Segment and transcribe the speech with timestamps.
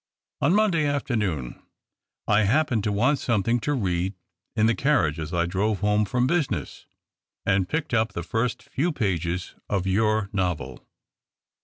[0.41, 1.61] On Monday afternoon,
[2.27, 4.15] I happened to want some thing to read
[4.55, 6.87] in the carriage as I drove home from business,
[7.45, 10.83] and picked up the first few pages of your novel.